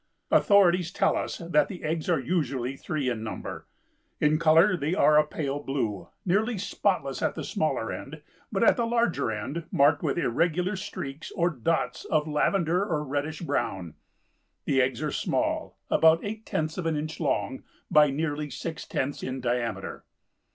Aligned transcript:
Authorities 0.31 0.91
tell 0.91 1.15
us 1.15 1.37
that 1.37 1.67
the 1.67 1.83
eggs 1.83 2.09
are 2.09 2.19
usually 2.19 2.75
three 2.75 3.07
in 3.07 3.21
number. 3.23 3.67
In 4.19 4.39
color 4.39 4.75
they 4.75 4.95
are 4.95 5.15
a 5.19 5.23
pale 5.27 5.59
blue, 5.59 6.07
nearly 6.25 6.57
spotless 6.57 7.21
at 7.21 7.35
the 7.35 7.43
smaller 7.43 7.91
end, 7.91 8.23
but 8.51 8.63
at 8.63 8.77
the 8.77 8.87
larger 8.87 9.29
end 9.29 9.65
marked 9.71 10.01
with 10.01 10.17
irregular 10.17 10.75
streaks 10.75 11.31
or 11.33 11.51
dots 11.51 12.03
of 12.05 12.27
lavender 12.27 12.83
or 12.83 13.03
reddish 13.05 13.41
brown. 13.43 13.93
The 14.65 14.81
eggs 14.81 15.03
are 15.03 15.11
small, 15.11 15.77
about 15.87 16.25
eight 16.25 16.47
tenths 16.47 16.79
of 16.79 16.87
an 16.87 16.97
inch 16.97 17.19
long 17.19 17.61
by 17.91 18.09
nearly 18.09 18.49
six 18.49 18.87
tenths 18.87 19.21
in 19.21 19.39
diameter. 19.39 20.03